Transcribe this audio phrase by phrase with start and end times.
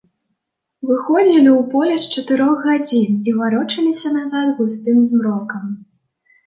[0.91, 5.63] Выходзілі ў поле з чатырох гадзін і варочаліся назад густым змрокам.